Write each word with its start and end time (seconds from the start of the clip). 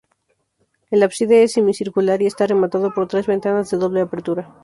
El 0.89 1.03
ábside 1.03 1.43
es 1.43 1.51
semicircular 1.53 2.19
y 2.23 2.25
está 2.25 2.47
rematado 2.47 2.91
por 2.91 3.07
tres 3.07 3.27
ventanas 3.27 3.69
de 3.69 3.77
doble 3.77 4.01
apertura. 4.01 4.49